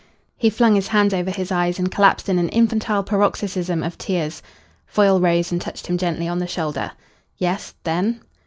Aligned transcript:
He 0.35 0.49
flung 0.49 0.73
his 0.73 0.87
hands 0.87 1.13
over 1.13 1.29
his 1.29 1.51
eyes 1.51 1.77
and 1.77 1.91
collapsed 1.91 2.27
in 2.27 2.39
an 2.39 2.49
infantile 2.49 3.03
paroxysm 3.03 3.83
of 3.83 3.99
tears. 3.99 4.41
Foyle 4.87 5.19
rose 5.19 5.51
and 5.51 5.61
touched 5.61 5.85
him 5.85 5.97
gently 5.99 6.27
on 6.27 6.39
the 6.39 6.47
shoulder. 6.47 6.93
"Yes, 7.37 7.75
then?" 7.83 8.21